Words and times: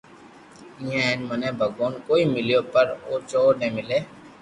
ھين 0.83 1.17
مني 1.27 1.49
ڀگوان 1.59 1.93
ڪوئي 2.07 2.23
مليو 2.33 2.61
پر 2.73 2.85
آ 3.11 3.13
چور 3.29 3.51
ني 3.59 3.67
ملي 3.75 3.99